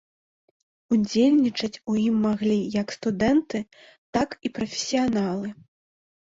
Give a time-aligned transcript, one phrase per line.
[0.95, 3.63] Удзельнічаць у ім маглі як студэнты,
[4.21, 5.47] так і прафесіяналы.